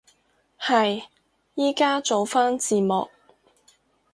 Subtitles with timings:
[0.59, 1.03] 係，
[1.53, 3.11] 依家做返字幕